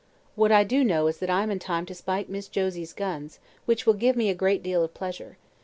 [0.33, 3.85] What I do know is that I'm in time to spike Miss Josie's guns, which
[3.85, 5.37] will give me a great deal of pleasure.